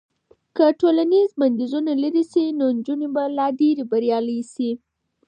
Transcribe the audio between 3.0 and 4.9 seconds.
به لا ډېرې بریالۍ شي.